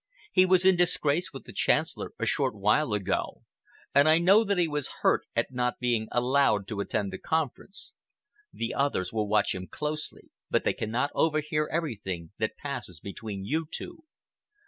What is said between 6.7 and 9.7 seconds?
attend the conference. The others will watch him